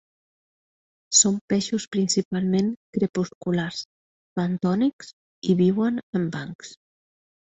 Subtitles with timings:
[1.17, 3.83] Són peixos principalment crepusculars,
[4.41, 5.13] bentònics
[5.53, 6.73] i viuen en bancs.